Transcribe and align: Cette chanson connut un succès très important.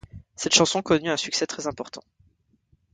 Cette 0.35 0.55
chanson 0.55 0.81
connut 0.81 1.11
un 1.11 1.15
succès 1.15 1.45
très 1.45 1.67
important. 1.67 2.03